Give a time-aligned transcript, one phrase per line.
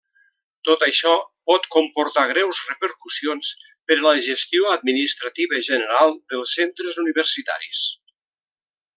[0.67, 1.09] Tot això
[1.49, 3.51] pot comportar greus repercussions
[3.91, 7.83] per a la gestió administrativa general dels centres universitaris.